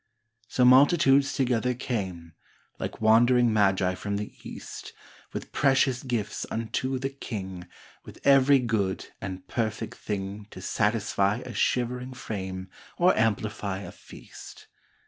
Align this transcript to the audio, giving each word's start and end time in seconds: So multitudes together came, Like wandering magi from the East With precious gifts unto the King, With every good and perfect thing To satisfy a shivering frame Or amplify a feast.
So 0.47 0.65
multitudes 0.65 1.31
together 1.33 1.75
came, 1.75 2.33
Like 2.79 3.01
wandering 3.01 3.53
magi 3.53 3.93
from 3.93 4.17
the 4.17 4.33
East 4.41 4.93
With 5.31 5.51
precious 5.51 6.01
gifts 6.01 6.43
unto 6.49 6.97
the 6.97 7.11
King, 7.11 7.67
With 8.03 8.19
every 8.25 8.57
good 8.57 9.09
and 9.21 9.47
perfect 9.47 9.93
thing 9.93 10.47
To 10.49 10.59
satisfy 10.59 11.41
a 11.45 11.53
shivering 11.53 12.13
frame 12.15 12.67
Or 12.97 13.15
amplify 13.15 13.81
a 13.81 13.91
feast. 13.91 14.65